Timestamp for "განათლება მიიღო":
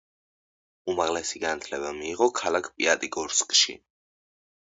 1.43-2.29